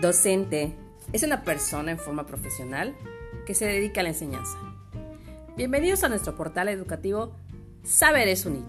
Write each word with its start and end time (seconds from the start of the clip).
Docente 0.00 0.74
es 1.14 1.22
una 1.22 1.42
persona 1.42 1.90
en 1.90 1.98
forma 1.98 2.26
profesional 2.26 2.94
que 3.46 3.54
se 3.54 3.64
dedica 3.64 4.00
a 4.00 4.02
la 4.02 4.10
enseñanza. 4.10 4.58
Bienvenidos 5.56 6.04
a 6.04 6.10
nuestro 6.10 6.36
portal 6.36 6.68
educativo 6.68 7.32
Saberes 7.82 8.44
Unir. 8.44 8.64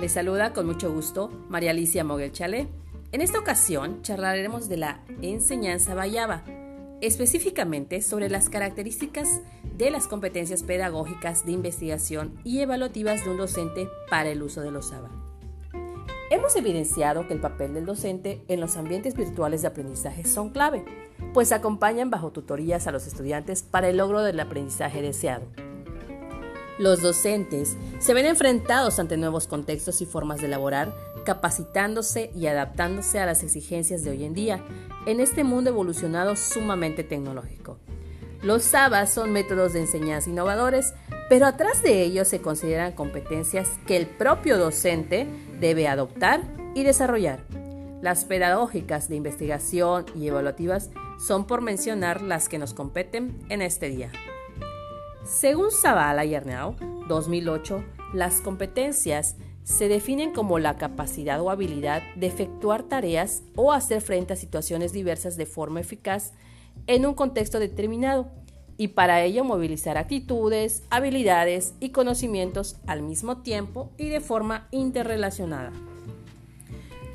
Les 0.00 0.12
saluda 0.12 0.54
con 0.54 0.64
mucho 0.64 0.90
gusto 0.90 1.28
María 1.50 1.72
Alicia 1.72 2.04
Moguel 2.04 2.32
Chale. 2.32 2.68
En 3.12 3.20
esta 3.20 3.38
ocasión 3.38 4.00
charlaremos 4.00 4.70
de 4.70 4.78
la 4.78 5.04
enseñanza 5.20 5.94
bayaba, 5.94 6.42
específicamente 7.02 8.00
sobre 8.00 8.30
las 8.30 8.48
características 8.48 9.42
de 9.76 9.90
las 9.90 10.06
competencias 10.06 10.62
pedagógicas 10.62 11.44
de 11.44 11.52
investigación 11.52 12.40
y 12.44 12.60
evaluativas 12.60 13.22
de 13.24 13.30
un 13.30 13.36
docente 13.36 13.90
para 14.08 14.30
el 14.30 14.42
uso 14.42 14.62
de 14.62 14.70
los 14.70 14.90
ABA. 14.90 15.25
Hemos 16.28 16.56
evidenciado 16.56 17.28
que 17.28 17.34
el 17.34 17.40
papel 17.40 17.72
del 17.72 17.86
docente 17.86 18.42
en 18.48 18.58
los 18.58 18.76
ambientes 18.76 19.14
virtuales 19.14 19.62
de 19.62 19.68
aprendizaje 19.68 20.24
son 20.24 20.50
clave, 20.50 20.84
pues 21.32 21.52
acompañan 21.52 22.10
bajo 22.10 22.32
tutorías 22.32 22.88
a 22.88 22.90
los 22.90 23.06
estudiantes 23.06 23.62
para 23.62 23.88
el 23.88 23.98
logro 23.98 24.22
del 24.22 24.40
aprendizaje 24.40 25.02
deseado. 25.02 25.44
Los 26.80 27.00
docentes 27.00 27.76
se 28.00 28.12
ven 28.12 28.26
enfrentados 28.26 28.98
ante 28.98 29.16
nuevos 29.16 29.46
contextos 29.46 30.00
y 30.00 30.06
formas 30.06 30.40
de 30.40 30.48
elaborar, 30.48 30.92
capacitándose 31.24 32.32
y 32.34 32.48
adaptándose 32.48 33.20
a 33.20 33.26
las 33.26 33.44
exigencias 33.44 34.02
de 34.02 34.10
hoy 34.10 34.24
en 34.24 34.34
día, 34.34 34.64
en 35.06 35.20
este 35.20 35.44
mundo 35.44 35.70
evolucionado 35.70 36.34
sumamente 36.34 37.04
tecnológico. 37.04 37.78
Los 38.42 38.64
SABA 38.64 39.06
son 39.06 39.32
métodos 39.32 39.72
de 39.72 39.80
enseñanza 39.80 40.28
innovadores, 40.28 40.92
pero 41.28 41.46
atrás 41.46 41.82
de 41.82 42.02
ellos 42.02 42.28
se 42.28 42.40
consideran 42.40 42.92
competencias 42.92 43.68
que 43.86 43.96
el 43.96 44.06
propio 44.06 44.58
docente 44.58 45.26
debe 45.60 45.88
adoptar 45.88 46.42
y 46.74 46.84
desarrollar. 46.84 47.40
Las 48.02 48.24
pedagógicas 48.24 49.08
de 49.08 49.16
investigación 49.16 50.06
y 50.14 50.28
evaluativas 50.28 50.90
son 51.18 51.46
por 51.46 51.62
mencionar 51.62 52.22
las 52.22 52.48
que 52.48 52.58
nos 52.58 52.74
competen 52.74 53.38
en 53.48 53.62
este 53.62 53.88
día. 53.88 54.12
Según 55.24 55.72
Zavala 55.72 56.24
y 56.24 56.34
Arnau, 56.34 56.76
2008, 57.08 57.82
las 58.14 58.40
competencias 58.40 59.36
se 59.64 59.88
definen 59.88 60.32
como 60.32 60.60
la 60.60 60.76
capacidad 60.76 61.40
o 61.40 61.50
habilidad 61.50 62.02
de 62.14 62.28
efectuar 62.28 62.84
tareas 62.84 63.42
o 63.56 63.72
hacer 63.72 64.00
frente 64.00 64.34
a 64.34 64.36
situaciones 64.36 64.92
diversas 64.92 65.36
de 65.36 65.46
forma 65.46 65.80
eficaz 65.80 66.32
en 66.86 67.04
un 67.04 67.14
contexto 67.14 67.58
determinado 67.58 68.30
y 68.78 68.88
para 68.88 69.22
ello 69.22 69.44
movilizar 69.44 69.96
actitudes, 69.96 70.82
habilidades 70.90 71.74
y 71.80 71.90
conocimientos 71.90 72.76
al 72.86 73.02
mismo 73.02 73.38
tiempo 73.38 73.90
y 73.96 74.08
de 74.08 74.20
forma 74.20 74.68
interrelacionada. 74.70 75.72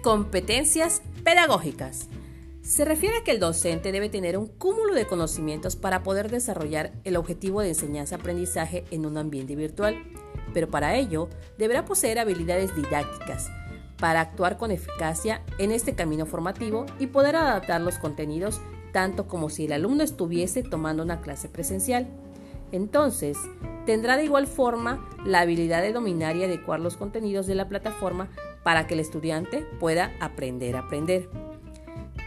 Competencias 0.02 1.02
pedagógicas. 1.24 2.08
Se 2.64 2.86
refiere 2.86 3.18
a 3.18 3.24
que 3.24 3.32
el 3.32 3.40
docente 3.40 3.92
debe 3.92 4.10
tener 4.10 4.38
un 4.38 4.48
cúmulo 4.48 4.94
de 4.94 5.08
conocimientos 5.08 5.76
para 5.76 6.04
poder 6.04 6.30
desarrollar 6.30 6.94
el 7.04 7.18
objetivo 7.18 7.62
de 7.62 7.70
enseñanza-aprendizaje 7.70 8.86
en 8.92 9.06
un 9.06 9.18
ambiente 9.18 9.56
virtual, 9.56 10.04
pero 10.54 10.70
para 10.70 10.96
ello 10.96 11.28
deberá 11.58 11.86
poseer 11.86 12.20
habilidades 12.20 12.76
didácticas 12.76 13.50
para 13.98 14.22
actuar 14.22 14.58
con 14.58 14.72
eficacia 14.72 15.44
en 15.60 15.72
este 15.72 15.94
camino 15.94 16.26
formativo 16.26 16.88
y 17.00 17.08
poder 17.08 17.36
adaptar 17.36 17.82
los 17.82 18.00
contenidos 18.00 18.60
tanto 18.92 19.28
como 19.28 19.50
si 19.50 19.66
el 19.66 19.74
alumno 19.74 20.04
estuviese 20.04 20.64
tomando 20.64 21.04
una 21.04 21.22
clase 21.22 21.50
presencial. 21.50 22.08
Entonces, 22.72 23.38
tendrá 23.86 24.18
de 24.18 24.26
igual 24.26 24.48
forma 24.48 25.08
la 25.26 25.42
habilidad 25.42 25.82
de 25.82 25.94
dominar 25.94 26.36
y 26.36 26.44
adecuar 26.44 26.80
los 26.80 26.98
contenidos 26.98 27.48
de 27.48 27.56
la 27.56 27.68
plataforma 27.68 28.30
para 28.64 28.88
que 28.88 28.94
el 28.94 29.00
estudiante 29.00 29.66
pueda 29.80 30.12
aprender 30.20 30.76
a 30.76 30.80
aprender. 30.80 31.30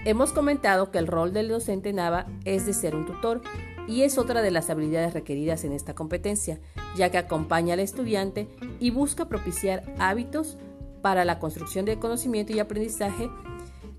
Hemos 0.05 0.33
comentado 0.33 0.91
que 0.91 0.99
el 0.99 1.07
rol 1.07 1.33
del 1.33 1.49
docente 1.49 1.93
NAVA 1.93 2.27
es 2.45 2.67
de 2.67 2.75
ser 2.75 2.95
un 2.95 3.07
tutor 3.07 3.41
y 3.89 4.03
es 4.03 4.19
otra 4.19 4.43
de 4.43 4.51
las 4.51 4.69
habilidades 4.69 5.15
requeridas 5.15 5.65
en 5.65 5.73
esta 5.73 5.95
competencia, 5.95 6.61
ya 6.97 7.11
que 7.11 7.19
acompaña 7.19 7.75
al 7.75 7.81
estudiante 7.81 8.49
y 8.81 8.91
busca 8.91 9.29
propiciar 9.29 9.83
hábitos 9.99 10.59
para 11.01 11.25
la 11.25 11.39
construcción 11.39 11.85
de 11.85 11.99
conocimiento 11.99 12.53
y 12.53 12.61
aprendizaje 12.61 13.31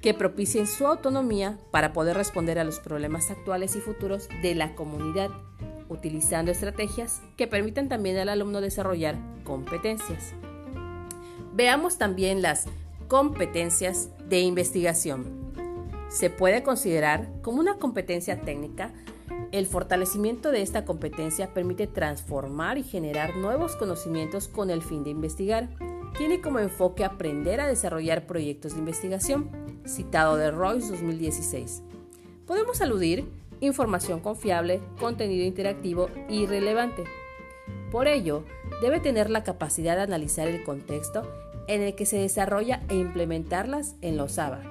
que 0.06 0.14
propicien 0.14 0.68
su 0.68 0.86
autonomía 0.86 1.58
para 1.72 1.92
poder 1.92 2.16
responder 2.16 2.60
a 2.60 2.64
los 2.64 2.80
problemas 2.80 3.32
actuales 3.32 3.76
y 3.76 3.80
futuros 3.80 4.30
de 4.44 4.54
la 4.54 4.76
comunidad, 4.76 5.32
utilizando 5.90 6.52
estrategias 6.52 7.24
que 7.38 7.48
permitan 7.48 7.90
también 7.90 8.20
al 8.20 8.30
alumno 8.30 8.62
desarrollar 8.62 9.16
competencias. 9.44 10.36
Veamos 11.56 11.98
también 11.98 12.44
las 12.44 12.66
competencias 13.08 14.10
de 14.30 14.42
investigación. 14.42 15.26
Se 16.10 16.30
puede 16.30 16.62
considerar 16.62 17.28
como 17.42 17.60
una 17.60 17.80
competencia 17.80 18.42
técnica 18.42 18.94
el 19.52 19.66
fortalecimiento 19.66 20.52
de 20.52 20.62
esta 20.62 20.86
competencia 20.86 21.54
permite 21.54 21.88
transformar 21.88 22.78
y 22.78 22.84
generar 22.84 23.38
nuevos 23.38 23.76
conocimientos 23.76 24.48
con 24.48 24.70
el 24.70 24.82
fin 24.82 25.04
de 25.04 25.10
investigar. 25.12 25.70
Tiene 26.18 26.40
como 26.40 26.59
enfoque 26.59 27.03
aprender 27.03 27.59
a 27.59 27.68
desarrollar 27.68 28.26
proyectos 28.26 28.74
de 28.74 28.80
investigación 28.80 29.50
citado 29.86 30.38
de 30.38 30.50
Royce 30.50 30.92
2016. 30.92 31.84
Podemos 32.48 32.80
aludir 32.81 33.26
información 33.59 34.22
confiable, 34.22 34.80
contenido 35.00 35.46
interactivo 35.46 36.09
y 36.30 36.46
relevante. 36.46 37.04
Por 37.92 38.08
ello, 38.08 38.46
debe 38.81 39.02
tener 39.02 39.30
la 39.30 39.44
capacidad 39.44 39.98
de 39.98 40.04
analizar 40.04 40.48
el 40.48 40.64
contexto 40.64 41.30
en 41.68 41.81
el 41.81 41.96
que 41.96 42.06
se 42.06 42.18
desarrolla 42.18 42.81
e 42.88 42.96
implementarlas 42.96 43.96
en 44.02 44.16
los 44.16 44.40
ABA. 44.40 44.62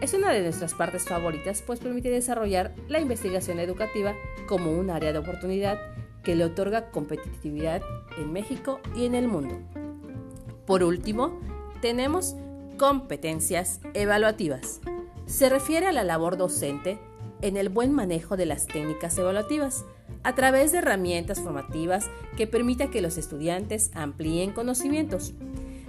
Es 0.00 0.14
una 0.14 0.32
de 0.32 0.42
nuestras 0.42 0.72
partes 0.72 1.04
favoritas 1.04 1.62
pues 1.62 1.80
permite 1.80 2.10
desarrollar 2.10 2.74
la 2.88 3.00
investigación 3.00 3.58
educativa 3.58 4.14
como 4.46 4.72
un 4.72 4.90
área 4.90 5.12
de 5.12 5.18
oportunidad 5.18 5.78
que 6.22 6.34
le 6.34 6.44
otorga 6.44 6.90
competitividad 6.90 7.82
en 8.16 8.32
México 8.32 8.80
y 8.96 9.04
en 9.04 9.14
el 9.14 9.28
mundo. 9.28 9.58
Por 10.66 10.82
último, 10.82 11.38
tenemos 11.80 12.36
Competencias 12.78 13.80
evaluativas. 13.94 14.80
Se 15.26 15.48
refiere 15.48 15.86
a 15.86 15.92
la 15.92 16.02
labor 16.02 16.36
docente 16.36 16.98
en 17.40 17.56
el 17.56 17.68
buen 17.68 17.92
manejo 17.92 18.36
de 18.36 18.46
las 18.46 18.66
técnicas 18.66 19.16
evaluativas 19.16 19.84
a 20.24 20.34
través 20.34 20.72
de 20.72 20.78
herramientas 20.78 21.38
formativas 21.38 22.10
que 22.36 22.48
permita 22.48 22.90
que 22.90 23.00
los 23.00 23.16
estudiantes 23.16 23.92
amplíen 23.94 24.50
conocimientos. 24.50 25.34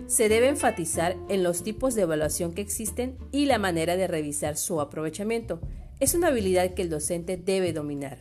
Se 0.05 0.29
debe 0.29 0.47
enfatizar 0.47 1.17
en 1.27 1.41
los 1.41 1.63
tipos 1.63 1.95
de 1.95 2.03
evaluación 2.03 2.53
que 2.53 2.61
existen 2.61 3.17
y 3.31 3.45
la 3.45 3.57
manera 3.57 3.97
de 3.97 4.05
revisar 4.05 4.55
su 4.55 4.79
aprovechamiento. 4.79 5.59
Es 5.99 6.13
una 6.13 6.27
habilidad 6.27 6.75
que 6.75 6.83
el 6.83 6.91
docente 6.91 7.35
debe 7.35 7.73
dominar. 7.73 8.19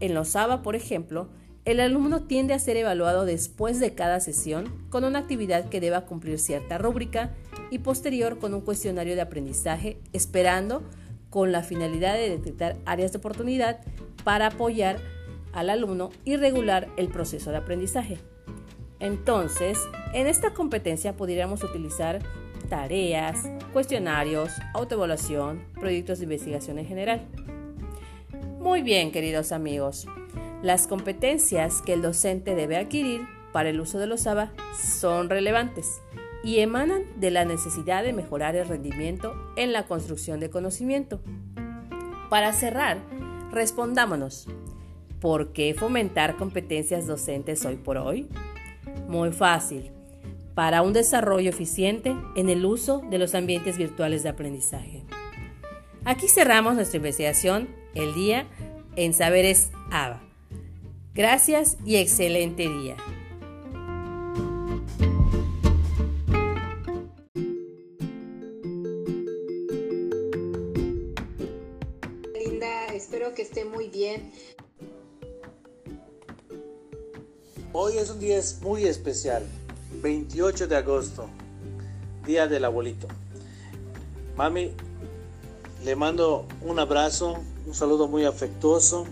En 0.00 0.14
los 0.14 0.34
ABA, 0.34 0.62
por 0.62 0.76
ejemplo, 0.76 1.28
el 1.66 1.80
alumno 1.80 2.22
tiende 2.22 2.54
a 2.54 2.60
ser 2.60 2.76
evaluado 2.76 3.24
después 3.24 3.80
de 3.80 3.92
cada 3.92 4.20
sesión 4.20 4.72
con 4.88 5.02
una 5.02 5.18
actividad 5.18 5.68
que 5.68 5.80
deba 5.80 6.06
cumplir 6.06 6.38
cierta 6.38 6.78
rúbrica 6.78 7.34
y 7.72 7.80
posterior 7.80 8.38
con 8.38 8.54
un 8.54 8.60
cuestionario 8.60 9.16
de 9.16 9.20
aprendizaje, 9.20 9.98
esperando 10.12 10.84
con 11.28 11.50
la 11.50 11.64
finalidad 11.64 12.14
de 12.14 12.30
detectar 12.30 12.76
áreas 12.86 13.10
de 13.10 13.18
oportunidad 13.18 13.80
para 14.22 14.46
apoyar 14.46 15.00
al 15.52 15.68
alumno 15.68 16.10
y 16.24 16.36
regular 16.36 16.88
el 16.96 17.08
proceso 17.08 17.50
de 17.50 17.56
aprendizaje. 17.56 18.18
Entonces, 19.00 19.80
en 20.14 20.28
esta 20.28 20.54
competencia 20.54 21.16
podríamos 21.16 21.64
utilizar 21.64 22.20
tareas, 22.68 23.50
cuestionarios, 23.72 24.52
autoevaluación, 24.72 25.64
proyectos 25.74 26.18
de 26.18 26.24
investigación 26.24 26.78
en 26.78 26.86
general. 26.86 27.26
Muy 28.60 28.82
bien, 28.82 29.10
queridos 29.10 29.50
amigos. 29.50 30.06
Las 30.62 30.86
competencias 30.86 31.82
que 31.82 31.92
el 31.92 32.02
docente 32.02 32.54
debe 32.54 32.76
adquirir 32.76 33.26
para 33.52 33.68
el 33.68 33.80
uso 33.80 33.98
de 33.98 34.06
los 34.06 34.26
ABA 34.26 34.52
son 34.78 35.28
relevantes 35.28 36.00
y 36.42 36.60
emanan 36.60 37.02
de 37.16 37.30
la 37.30 37.44
necesidad 37.44 38.02
de 38.02 38.12
mejorar 38.12 38.56
el 38.56 38.68
rendimiento 38.68 39.34
en 39.56 39.72
la 39.72 39.86
construcción 39.86 40.40
de 40.40 40.50
conocimiento. 40.50 41.20
Para 42.30 42.52
cerrar, 42.52 42.98
respondámonos, 43.50 44.46
¿por 45.20 45.52
qué 45.52 45.74
fomentar 45.74 46.36
competencias 46.36 47.06
docentes 47.06 47.64
hoy 47.64 47.76
por 47.76 47.98
hoy? 47.98 48.28
Muy 49.08 49.32
fácil, 49.32 49.90
para 50.54 50.82
un 50.82 50.92
desarrollo 50.92 51.50
eficiente 51.50 52.16
en 52.34 52.48
el 52.48 52.64
uso 52.64 53.02
de 53.10 53.18
los 53.18 53.34
ambientes 53.34 53.76
virtuales 53.76 54.22
de 54.22 54.30
aprendizaje. 54.30 55.04
Aquí 56.04 56.28
cerramos 56.28 56.76
nuestra 56.76 56.96
investigación 56.96 57.68
el 57.94 58.14
día 58.14 58.46
en 58.94 59.12
Saberes 59.12 59.70
ABA. 59.90 60.25
Gracias 61.16 61.78
y 61.86 61.96
excelente 61.96 62.68
día. 62.68 62.94
Linda, 72.34 72.88
espero 72.92 73.32
que 73.32 73.40
esté 73.40 73.64
muy 73.64 73.88
bien. 73.88 74.30
Hoy 77.72 77.96
es 77.96 78.10
un 78.10 78.20
día 78.20 78.38
muy 78.60 78.84
especial, 78.84 79.42
28 80.02 80.66
de 80.66 80.76
agosto, 80.76 81.30
Día 82.26 82.46
del 82.46 82.66
Abuelito. 82.66 83.08
Mami 84.36 84.72
le 85.82 85.96
mando 85.96 86.46
un 86.60 86.78
abrazo, 86.78 87.42
un 87.66 87.74
saludo 87.74 88.06
muy 88.06 88.26
afectuoso. 88.26 89.06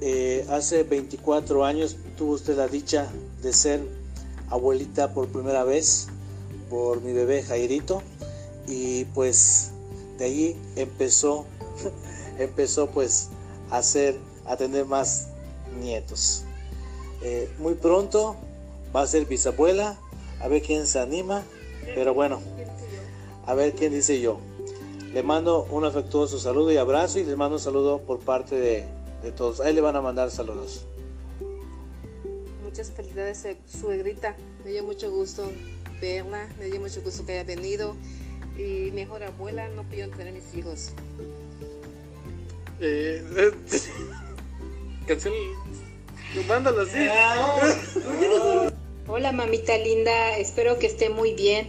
Eh, 0.00 0.46
hace 0.48 0.84
24 0.84 1.64
años 1.64 1.96
tuvo 2.16 2.34
usted 2.34 2.56
la 2.56 2.68
dicha 2.68 3.10
de 3.42 3.52
ser 3.52 3.80
abuelita 4.48 5.12
por 5.12 5.26
primera 5.26 5.64
vez 5.64 6.06
por 6.70 7.02
mi 7.02 7.12
bebé 7.12 7.42
Jairito 7.42 8.02
y 8.68 9.06
pues 9.06 9.72
de 10.18 10.24
ahí 10.26 10.56
empezó 10.76 11.46
empezó 12.38 12.86
pues 12.90 13.30
a 13.70 13.78
hacer 13.78 14.16
a 14.46 14.56
tener 14.56 14.84
más 14.86 15.28
nietos. 15.80 16.44
Eh, 17.22 17.50
muy 17.58 17.74
pronto 17.74 18.36
va 18.94 19.02
a 19.02 19.06
ser 19.08 19.26
bisabuela 19.26 19.98
a 20.40 20.46
ver 20.46 20.62
quién 20.62 20.86
se 20.86 21.00
anima 21.00 21.42
pero 21.96 22.14
bueno 22.14 22.40
a 23.46 23.54
ver 23.54 23.74
quién 23.74 23.92
dice 23.92 24.20
yo. 24.20 24.38
Le 25.12 25.24
mando 25.24 25.66
un 25.72 25.84
afectuoso 25.84 26.38
saludo 26.38 26.70
y 26.70 26.76
abrazo 26.76 27.18
y 27.18 27.24
les 27.24 27.36
mando 27.36 27.56
un 27.56 27.60
saludo 27.62 27.98
por 27.98 28.20
parte 28.20 28.54
de, 28.54 28.84
de 29.22 29.32
todos 29.32 29.60
ahí 29.60 29.74
le 29.74 29.80
van 29.80 29.96
a 29.96 30.00
mandar 30.00 30.30
saludos 30.30 30.84
muchas 32.64 32.90
felicidades 32.90 33.46
suegrita 33.66 34.36
me 34.64 34.70
dio 34.70 34.84
mucho 34.84 35.10
gusto 35.10 35.50
verla, 36.00 36.48
me 36.58 36.66
dio 36.66 36.80
mucho 36.80 37.02
gusto 37.02 37.24
que 37.26 37.32
haya 37.32 37.44
venido 37.44 37.96
y 38.56 38.90
mejor 38.92 39.22
abuela 39.22 39.68
no 39.68 39.84
pido 39.84 40.08
tener 40.10 40.32
mis 40.32 40.54
hijos. 40.54 40.90
Eh, 42.80 43.22
cancel, 45.06 45.32
mándalo 46.46 46.82
así. 46.82 46.98
Hola 49.06 49.32
mamita 49.32 49.76
linda, 49.78 50.36
espero 50.36 50.78
que 50.78 50.86
esté 50.86 51.08
muy 51.08 51.34
bien. 51.34 51.68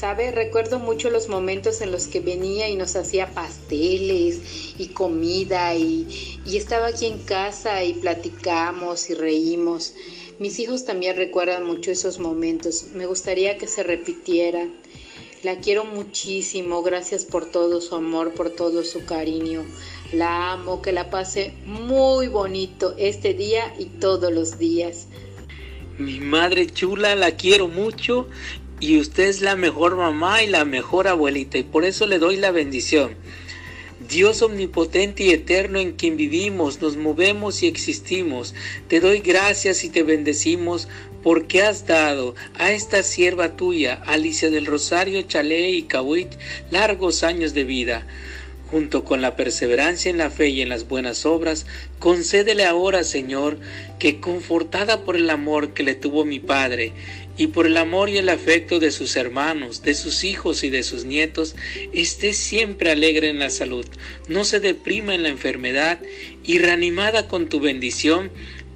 Sabe, 0.00 0.30
recuerdo 0.30 0.78
mucho 0.78 1.10
los 1.10 1.28
momentos 1.28 1.82
en 1.82 1.92
los 1.92 2.06
que 2.06 2.20
venía 2.20 2.70
y 2.70 2.74
nos 2.74 2.96
hacía 2.96 3.34
pasteles 3.34 4.40
y 4.78 4.86
comida 4.94 5.74
y, 5.74 6.40
y 6.46 6.56
estaba 6.56 6.86
aquí 6.86 7.04
en 7.04 7.18
casa 7.18 7.84
y 7.84 7.92
platicamos 7.92 9.10
y 9.10 9.14
reímos. 9.14 9.92
Mis 10.38 10.58
hijos 10.58 10.86
también 10.86 11.16
recuerdan 11.16 11.66
mucho 11.66 11.90
esos 11.90 12.18
momentos. 12.18 12.86
Me 12.94 13.04
gustaría 13.04 13.58
que 13.58 13.66
se 13.66 13.82
repitieran. 13.82 14.72
La 15.42 15.58
quiero 15.58 15.84
muchísimo. 15.84 16.82
Gracias 16.82 17.26
por 17.26 17.44
todo 17.44 17.82
su 17.82 17.94
amor, 17.94 18.32
por 18.32 18.48
todo 18.48 18.84
su 18.84 19.04
cariño. 19.04 19.66
La 20.14 20.52
amo. 20.52 20.80
Que 20.80 20.92
la 20.92 21.10
pase 21.10 21.52
muy 21.66 22.28
bonito 22.28 22.94
este 22.96 23.34
día 23.34 23.74
y 23.78 23.84
todos 23.84 24.32
los 24.32 24.58
días. 24.58 25.08
Mi 26.00 26.18
madre 26.18 26.66
chula, 26.66 27.14
la 27.14 27.32
quiero 27.32 27.68
mucho 27.68 28.26
y 28.80 28.98
usted 28.98 29.28
es 29.28 29.42
la 29.42 29.56
mejor 29.56 29.96
mamá 29.96 30.42
y 30.42 30.46
la 30.46 30.64
mejor 30.64 31.06
abuelita 31.06 31.58
y 31.58 31.62
por 31.62 31.84
eso 31.84 32.06
le 32.06 32.18
doy 32.18 32.36
la 32.36 32.50
bendición. 32.50 33.14
Dios 34.08 34.40
omnipotente 34.40 35.24
y 35.24 35.30
eterno 35.30 35.78
en 35.78 35.92
quien 35.92 36.16
vivimos, 36.16 36.80
nos 36.80 36.96
movemos 36.96 37.62
y 37.62 37.66
existimos, 37.66 38.54
te 38.88 38.98
doy 38.98 39.20
gracias 39.20 39.84
y 39.84 39.90
te 39.90 40.02
bendecimos 40.02 40.88
porque 41.22 41.62
has 41.62 41.86
dado 41.86 42.34
a 42.54 42.72
esta 42.72 43.02
sierva 43.02 43.56
tuya, 43.56 44.02
Alicia 44.06 44.50
del 44.50 44.66
Rosario 44.66 45.20
Chalé 45.22 45.70
y 45.70 45.82
Cahuit, 45.82 46.32
largos 46.70 47.22
años 47.22 47.52
de 47.52 47.64
vida. 47.64 48.06
Junto 48.70 49.04
con 49.04 49.20
la 49.20 49.34
perseverancia 49.34 50.10
en 50.10 50.18
la 50.18 50.30
fe 50.30 50.48
y 50.48 50.62
en 50.62 50.68
las 50.68 50.86
buenas 50.86 51.26
obras, 51.26 51.66
concédele 51.98 52.64
ahora, 52.64 53.02
Señor, 53.02 53.58
que 53.98 54.20
confortada 54.20 55.04
por 55.04 55.16
el 55.16 55.28
amor 55.28 55.74
que 55.74 55.82
le 55.82 55.96
tuvo 55.96 56.24
mi 56.24 56.38
Padre 56.38 56.92
y 57.36 57.48
por 57.48 57.66
el 57.66 57.78
amor 57.78 58.10
y 58.10 58.18
el 58.18 58.28
afecto 58.28 58.78
de 58.78 58.90
sus 58.90 59.16
hermanos, 59.16 59.82
de 59.82 59.94
sus 59.94 60.24
hijos 60.24 60.62
y 60.62 60.70
de 60.70 60.82
sus 60.82 61.04
nietos, 61.04 61.56
esté 61.92 62.32
siempre 62.32 62.90
alegre 62.90 63.28
en 63.28 63.38
la 63.38 63.50
salud, 63.50 63.86
no 64.28 64.44
se 64.44 64.60
deprima 64.60 65.14
en 65.14 65.22
la 65.22 65.30
enfermedad 65.30 66.00
y 66.44 66.58
reanimada 66.58 67.28
con 67.28 67.48
tu 67.48 67.58
bendición, 67.58 68.30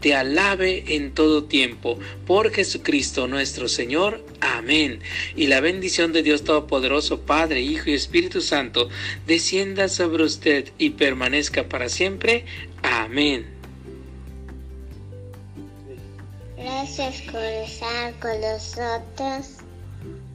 te 0.04 0.14
alabe 0.14 0.84
en 0.94 1.14
todo 1.14 1.44
tiempo. 1.44 1.98
Por 2.26 2.50
Jesucristo 2.50 3.26
nuestro 3.26 3.68
Señor. 3.68 4.22
Amén. 4.42 5.00
Y 5.34 5.46
la 5.46 5.60
bendición 5.60 6.12
de 6.12 6.22
Dios 6.22 6.44
Todopoderoso, 6.44 7.22
Padre, 7.22 7.62
Hijo 7.62 7.88
y 7.88 7.94
Espíritu 7.94 8.42
Santo, 8.42 8.90
descienda 9.26 9.88
sobre 9.88 10.24
usted 10.24 10.68
y 10.76 10.90
permanezca 10.90 11.70
para 11.70 11.88
siempre. 11.88 12.44
Amén. 12.82 13.46
Gracias 16.58 17.22
por 17.22 17.42
estar 17.42 18.12
con 18.20 18.38
nosotros. 18.42 19.56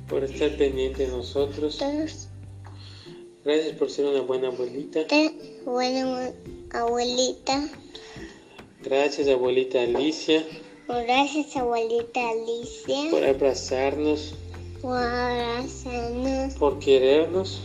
Por 0.07 0.23
estar 0.23 0.49
pendiente 0.57 1.05
de 1.05 1.09
nosotros. 1.09 1.77
Gracias 3.45 3.75
por 3.77 3.91
ser 3.91 4.05
una 4.05 4.21
buena 4.21 4.47
abuelita. 4.47 5.01
Buena 5.63 6.31
abuelita. 6.71 7.69
Gracias 8.81 9.27
abuelita 9.27 9.81
Alicia. 9.81 10.45
Gracias 10.87 11.55
abuelita 11.57 12.21
Alicia. 12.29 13.11
Por 13.11 13.25
abrazarnos. 13.25 14.33
Por 14.81 14.97
abrazarnos. 14.97 16.53
Por 16.53 16.79
querernos. 16.79 17.59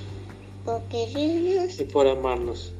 Por 0.65 0.83
querernos. 0.89 1.81
Y 1.81 1.85
por 1.85 2.09
amarnos. 2.09 2.73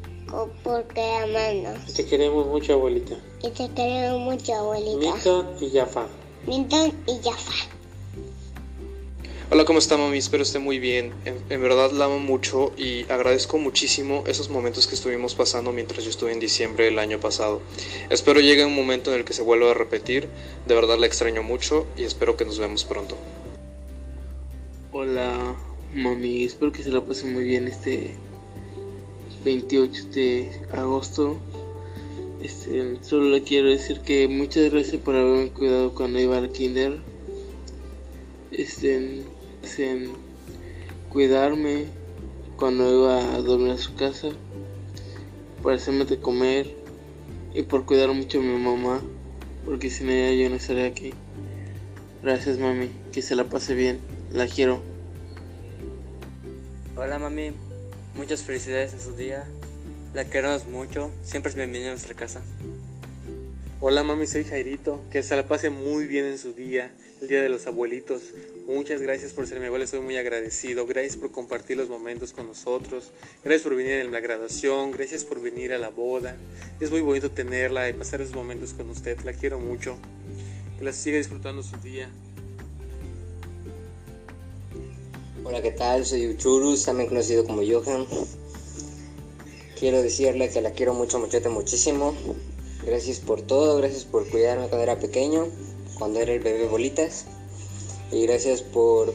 Porque 0.65 1.01
amarnos. 1.01 1.95
Te 1.95 2.05
queremos 2.05 2.47
mucho 2.49 2.73
abuelita. 2.73 3.15
Y 3.41 3.51
te 3.51 3.69
queremos 3.69 4.21
mucho, 4.21 4.53
abuelita. 4.53 5.15
Milton 5.15 5.57
y 5.61 5.71
Jafar. 5.71 6.09
Milton 6.47 6.93
y 7.07 7.23
Jafar. 7.23 7.74
Hola, 9.51 9.67
¿cómo 9.67 9.79
está 9.79 9.99
mami? 9.99 10.17
Espero 10.17 10.43
esté 10.43 10.59
muy 10.59 10.79
bien. 10.79 11.13
En, 11.27 11.61
verdad 11.61 11.93
la 11.93 12.07
amo 12.07 12.19
mucho 12.19 12.73
y 12.79 13.03
agradezco 13.11 13.59
muchísimo 13.59 14.25
esos 14.27 14.49
momentos 14.49 14.87
que 14.87 14.95
estuvimos 14.95 15.35
pasando 15.35 15.71
mientras 15.71 16.03
yo 16.03 16.09
estuve 16.09 16.33
en 16.33 16.41
diciembre 16.41 16.87
del 16.87 16.99
año 16.99 17.21
pasado. 17.21 17.61
Espero 18.09 18.41
llegue 18.41 18.65
un 18.65 18.75
momento 18.75 19.13
en 19.13 19.19
el 19.19 19.25
que 19.27 19.35
se 19.35 19.43
vuelva 19.43 19.71
a 19.71 19.75
repetir. 19.75 20.29
De 20.67 20.75
verdad 20.75 20.99
la 20.99 21.07
extraño 21.07 21.43
mucho 21.43 21.87
y 21.95 22.05
espero 22.05 22.39
que 22.39 22.47
nos 22.47 22.59
vemos 22.59 22.85
pronto. 22.85 23.19
Hola, 24.93 25.55
mami. 25.93 26.45
Espero 26.45 26.73
que 26.73 26.83
se 26.83 26.89
la 26.89 27.03
pase 27.03 27.27
muy 27.27 27.45
bien 27.45 27.69
este 27.69 28.15
28 29.45 30.05
de 30.15 30.63
agosto. 30.73 31.37
Este, 32.43 32.97
solo 33.03 33.29
le 33.29 33.43
quiero 33.43 33.69
decir 33.69 34.01
que 34.01 34.27
muchas 34.27 34.73
gracias 34.73 35.03
por 35.03 35.15
haberme 35.15 35.51
cuidado 35.51 35.95
cuando 35.95 36.19
iba 36.19 36.39
al 36.39 36.51
kinder. 36.51 36.99
Este, 38.51 39.25
este, 39.65 40.09
cuidarme 41.09 41.87
cuando 42.57 42.91
iba 42.93 43.35
a 43.35 43.39
dormir 43.39 43.73
a 43.73 43.79
su 43.79 43.95
casa, 43.95 44.29
por 45.63 45.73
hacerme 45.73 46.05
de 46.05 46.19
comer 46.19 46.75
y 47.55 47.63
por 47.63 47.85
cuidar 47.87 48.13
mucho 48.13 48.39
a 48.39 48.43
mi 48.43 48.59
mamá, 48.59 49.01
porque 49.65 49.91
sin 49.91 50.11
ella 50.11 50.43
yo 50.43 50.51
no 50.51 50.57
estaría 50.57 50.87
aquí. 50.87 51.13
Gracias 52.23 52.59
mami, 52.59 52.91
que 53.13 53.23
se 53.23 53.35
la 53.35 53.45
pase 53.45 53.75
bien, 53.75 54.01
la 54.33 54.47
quiero. 54.47 54.83
Hola 56.97 57.19
mami, 57.19 57.53
muchas 58.15 58.43
felicidades 58.43 58.93
en 58.93 59.01
su 59.01 59.17
día. 59.17 59.45
La 60.13 60.27
queremos 60.27 60.67
mucho, 60.67 61.11
siempre 61.23 61.51
es 61.51 61.57
bienvenida 61.57 61.89
a 61.89 61.93
nuestra 61.93 62.15
casa. 62.15 62.41
Hola 63.81 64.03
mami, 64.05 64.27
soy 64.27 64.45
Jairito, 64.45 65.03
que 65.11 65.23
se 65.23 65.35
la 65.35 65.47
pase 65.47 65.69
muy 65.69 66.07
bien 66.07 66.25
en 66.27 66.39
su 66.39 66.53
día, 66.53 66.95
el 67.21 67.29
día 67.29 67.43
de 67.43 67.49
los 67.49 67.67
abuelitos. 67.67 68.23
Muchas 68.67 69.03
gracias 69.03 69.33
por 69.33 69.47
ser 69.47 69.59
mi 69.59 69.67
abuela, 69.67 69.85
estoy 69.85 70.01
muy 70.01 70.17
agradecido. 70.17 70.87
Gracias 70.87 71.17
por 71.17 71.33
compartir 71.33 71.77
los 71.77 71.89
momentos 71.89 72.33
con 72.33 72.47
nosotros. 72.47 73.11
Gracias 73.43 73.63
por 73.63 73.75
venir 73.75 73.95
en 73.95 74.13
la 74.13 74.21
graduación, 74.21 74.93
gracias 74.93 75.25
por 75.25 75.43
venir 75.43 75.73
a 75.73 75.79
la 75.79 75.91
boda. 75.91 76.37
Es 76.81 76.91
muy 76.93 77.01
bonito 77.01 77.33
tenerla 77.33 77.89
y 77.91 77.93
pasar 77.93 78.21
esos 78.21 78.35
momentos 78.35 78.73
con 78.73 78.89
usted, 78.89 79.19
la 79.25 79.33
quiero 79.33 79.59
mucho. 79.59 79.97
Que 80.79 80.85
la 80.85 80.93
siga 80.93 81.19
disfrutando 81.19 81.63
su 81.63 81.77
día. 81.79 82.09
Hola, 85.43 85.61
¿qué 85.61 85.73
tal? 85.73 86.07
Soy 86.07 86.29
Uchurus, 86.29 86.85
también 86.85 87.09
conocido 87.09 87.45
como 87.45 87.61
Johan. 87.61 88.07
Quiero 89.79 90.01
decirle 90.01 90.49
que 90.49 90.63
la 90.63 90.71
quiero 90.71 90.95
mucho, 90.95 91.19
muchote, 91.19 91.49
muchísimo. 91.49 92.15
Gracias 92.87 93.19
por 93.19 93.41
todo, 93.41 93.79
gracias 93.79 94.05
por 94.05 94.29
cuidarme 94.29 94.69
cuando 94.69 94.83
era 94.83 94.99
pequeño, 94.99 95.49
cuando 95.99 96.21
era 96.21 96.33
el 96.33 96.41
bebé 96.41 96.67
bolitas. 96.67 97.27
Y 98.13 98.27
gracias 98.27 98.63
por 98.63 99.13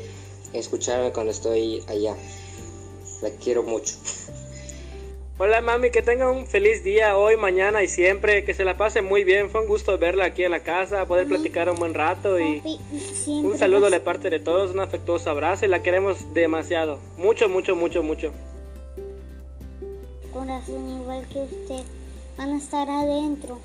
escucharme 0.54 1.12
cuando 1.12 1.32
estoy 1.32 1.84
allá. 1.88 2.16
La 3.22 3.30
quiero 3.30 3.64
mucho. 3.64 3.96
Hola 5.42 5.62
mami, 5.62 5.90
que 5.90 6.02
tenga 6.02 6.30
un 6.30 6.48
feliz 6.48 6.84
día 6.84 7.18
hoy, 7.18 7.38
mañana 7.38 7.82
y 7.82 7.88
siempre, 7.88 8.44
que 8.44 8.54
se 8.54 8.66
la 8.66 8.76
pase 8.76 9.02
muy 9.02 9.24
bien. 9.24 9.50
Fue 9.50 9.62
un 9.62 9.68
gusto 9.68 9.98
verla 9.98 10.26
aquí 10.26 10.44
en 10.44 10.52
la 10.52 10.64
casa, 10.64 11.06
poder 11.06 11.28
platicar 11.28 11.70
un 11.70 11.78
buen 11.78 11.94
rato 11.94 12.38
y 12.40 12.62
un 13.28 13.58
saludo 13.58 13.90
de 13.90 14.02
parte 14.02 14.30
de 14.30 14.42
todos, 14.42 14.72
un 14.72 14.82
afectuoso 14.82 15.30
abrazo 15.30 15.64
y 15.66 15.70
la 15.70 15.82
queremos 15.82 16.34
demasiado. 16.34 17.00
Mucho, 17.18 17.48
mucho, 17.48 17.74
mucho, 17.78 18.04
mucho. 18.04 18.34
Corazón 20.34 20.90
igual 21.02 21.26
que 21.32 21.40
usted, 21.40 21.84
van 22.40 22.54
a 22.54 22.58
estar 22.58 22.90
adentro. 22.90 23.60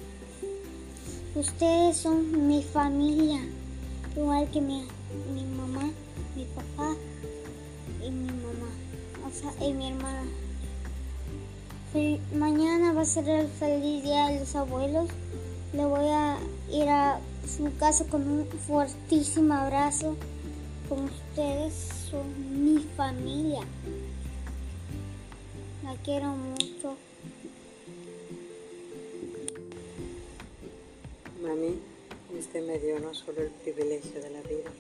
Ustedes 1.37 1.97
son 1.97 2.49
mi 2.49 2.61
familia, 2.61 3.41
igual 4.17 4.51
que 4.51 4.61
mi, 4.61 4.85
mi 5.33 5.45
mamá, 5.45 5.93
mi 6.35 6.45
papá 6.47 6.97
y 8.05 8.11
mi 8.11 8.27
mamá, 8.27 8.71
o 9.25 9.31
sea, 9.31 9.53
y 9.65 9.73
mi 9.73 9.91
hermana. 9.93 10.25
mañana 12.35 12.93
va 12.93 13.03
a 13.03 13.05
ser 13.05 13.29
el 13.29 13.47
feliz 13.47 14.03
día 14.03 14.27
de 14.27 14.41
los 14.41 14.57
abuelos. 14.57 15.09
Le 15.73 15.85
voy 15.85 16.09
a 16.09 16.39
ir 16.73 16.89
a 16.89 17.21
su 17.47 17.73
casa 17.79 18.05
con 18.07 18.27
un 18.27 18.47
fuertísimo 18.67 19.55
abrazo. 19.55 20.17
Con 20.89 21.05
ustedes 21.05 21.75
son 22.11 22.27
mi 22.65 22.81
familia. 22.97 23.61
La 25.85 25.95
quiero 26.03 26.35
mucho. 26.35 26.97
Mami, 31.65 31.79
usted 32.39 32.67
me 32.67 32.79
dio 32.79 32.99
no 33.01 33.15
solo 33.15 33.41
el 33.41 33.51
privilegio 33.51 34.21
de 34.21 34.31
la 34.31 34.43
vida, 34.43 34.71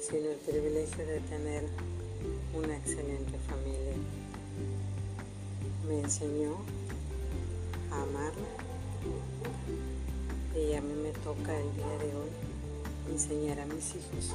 sino 0.00 0.30
el 0.30 0.36
privilegio 0.36 1.06
de 1.06 1.20
tener 1.20 1.64
una 2.54 2.76
excelente 2.76 3.36
familia. 3.46 3.96
Me 5.86 6.00
enseñó 6.00 6.56
a 7.90 8.02
amarla 8.02 8.48
y 10.54 10.74
a 10.74 10.80
mí 10.80 10.94
me 11.02 11.10
toca 11.10 11.58
el 11.58 11.74
día 11.76 11.98
de 11.98 12.16
hoy 12.16 12.30
enseñar 13.12 13.60
a 13.60 13.66
mis 13.66 13.90
hijos. 13.90 14.34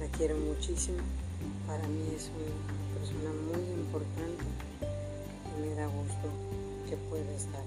La 0.00 0.06
quiero 0.18 0.36
muchísimo, 0.36 0.98
para 1.66 1.86
mí 1.88 2.12
es 2.14 2.30
una 2.36 2.98
persona 2.98 3.32
muy 3.32 3.72
importante 3.72 4.44
y 5.56 5.66
me 5.66 5.74
da 5.74 5.86
gusto 5.86 6.28
que 6.88 6.96
pueda 7.08 7.32
estar 7.34 7.64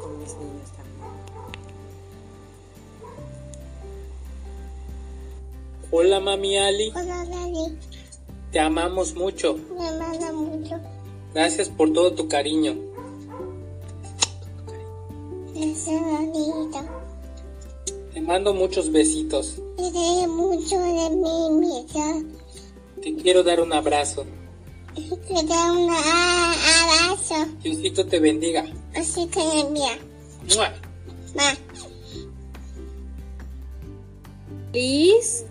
con 0.00 0.18
mis 0.18 0.34
niños 0.34 0.68
también. 0.76 1.10
Hola 5.90 6.20
mami 6.20 6.56
Ali. 6.56 6.92
Hola 6.94 7.24
Dani. 7.26 7.78
Te 8.50 8.58
amamos 8.58 9.14
mucho. 9.14 9.58
Me 9.78 9.88
amaba 9.88 10.32
mucho. 10.32 10.76
Gracias 11.32 11.68
por 11.68 11.92
todo 11.92 12.12
tu 12.14 12.28
cariño. 12.28 12.76
Gracias, 15.54 16.00
Danita. 16.00 16.84
Te 18.12 18.20
mando 18.20 18.52
muchos 18.54 18.90
besitos. 18.90 19.56
Te 19.76 19.90
doy 19.90 20.26
mucho 20.26 20.80
de 20.80 21.10
mí, 21.10 21.50
mija. 21.60 22.22
Te 23.00 23.14
quiero 23.14 23.42
dar 23.44 23.60
un 23.60 23.72
abrazo. 23.72 24.24
Te 24.94 25.02
doy 25.02 25.84
un 25.84 25.90
abrazo. 25.90 27.46
Diosito 27.62 28.06
te 28.06 28.18
bendiga. 28.18 28.64
Así 28.94 29.26
que 29.28 29.38
me 29.38 29.60
envía. 29.60 29.98
¡Mua! 30.54 30.72
Va. 31.38 31.56
Feliz 34.72 35.44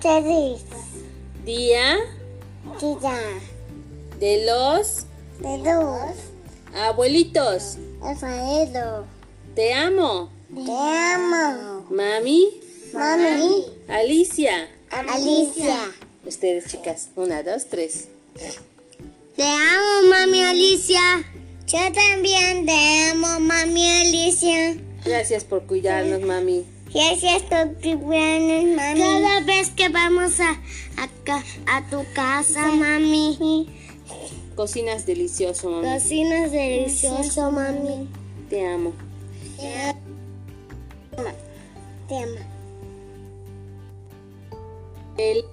Feliz 0.00 0.64
día 1.44 1.96
día 2.80 3.18
de 4.18 4.46
los 4.46 5.06
de 5.40 5.58
los 5.58 6.16
abuelitos. 6.74 7.78
Rafaelo. 8.00 9.04
Te 9.54 9.72
amo. 9.74 10.30
Te 10.54 10.72
amo. 10.72 11.86
Mami, 11.90 12.60
Mami. 12.92 13.66
Alicia. 13.88 14.68
Alicia. 14.90 15.92
Ustedes, 16.26 16.66
chicas. 16.70 17.08
Una, 17.16 17.42
dos, 17.42 17.66
tres. 17.66 18.08
Te 19.36 19.42
amo, 19.44 20.08
mami 20.10 20.42
Alicia. 20.42 21.00
Yo 21.66 21.78
también 21.92 22.66
te 22.66 23.10
amo, 23.10 23.40
mami 23.40 23.90
Alicia. 24.00 24.76
Gracias 25.04 25.44
por 25.44 25.66
cuidarnos, 25.66 26.20
mami. 26.22 26.64
Gracias 26.92 27.42
por 27.42 27.74
cuidarnos, 27.80 28.76
mami. 28.76 29.00
Cada 29.00 29.40
vez 29.40 29.70
que 29.70 29.88
vamos 29.88 30.40
a, 30.40 30.50
a, 30.50 31.08
ca- 31.24 31.44
a 31.66 31.88
tu 31.90 32.04
casa, 32.14 32.66
mami. 32.72 33.68
Cocinas 34.54 35.04
delicioso, 35.06 35.70
mami. 35.70 35.88
Cocinas 35.88 36.50
delicioso, 36.50 37.50
mami. 37.50 38.08
Te 38.48 38.66
amo. 38.66 38.92
Te 39.58 39.74
amo. 39.82 41.30
Te 42.08 42.16
amo. 42.16 42.36
El 45.18 45.44